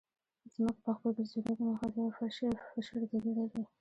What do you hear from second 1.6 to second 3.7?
محور یوه فشردګي لري